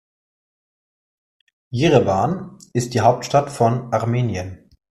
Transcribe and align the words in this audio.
Jerewan 1.69 2.57
ist 2.73 2.95
die 2.95 3.01
Hauptstadt 3.01 3.51
von 3.51 3.93
Armenien. 3.93 4.67